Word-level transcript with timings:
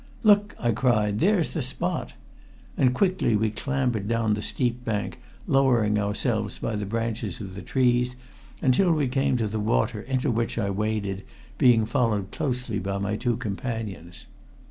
"Look!" 0.23 0.55
I 0.59 0.71
cried. 0.71 1.19
"There's 1.19 1.51
the 1.51 1.61
spot!" 1.61 2.13
And 2.75 2.91
quickly 2.95 3.35
we 3.35 3.51
clambered 3.51 4.07
down 4.07 4.33
the 4.33 4.41
steep 4.41 4.83
bank, 4.83 5.19
lowering 5.45 5.99
ourselves 5.99 6.57
by 6.57 6.75
the 6.75 6.87
branches 6.87 7.39
of 7.39 7.53
the 7.53 7.61
trees 7.61 8.15
until 8.63 8.93
we 8.93 9.07
came 9.07 9.37
to 9.37 9.45
the 9.47 9.59
water 9.59 10.01
into 10.01 10.31
which 10.31 10.57
I 10.57 10.71
waded, 10.71 11.23
being 11.59 11.85
followed 11.85 12.31
closely 12.31 12.79
by 12.79 12.97
my 12.97 13.15
two 13.15 13.37
companions. 13.37 14.25